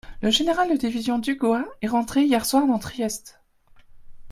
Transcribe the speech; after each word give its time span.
Le 0.23 0.31
général 0.31 0.71
de 0.71 0.77
division 0.77 1.19
Dugua 1.19 1.63
est 1.83 1.89
entré 1.89 2.23
hier 2.25 2.43
soir 2.43 2.65
dans 2.65 2.79
Trieste. 2.79 3.39